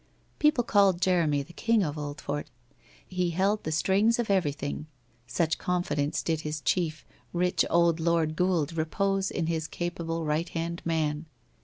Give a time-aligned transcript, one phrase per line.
[0.39, 2.47] People called Jeremy the King of Oldfort.
[3.05, 4.87] He held the strings of everything,
[5.27, 10.81] such confidence did his chief, rich, old Lord Gould, repose in his capable right hand
[10.85, 11.27] man.